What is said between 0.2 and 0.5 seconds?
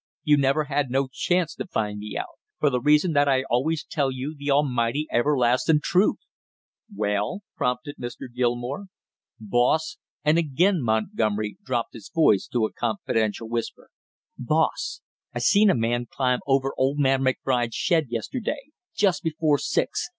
You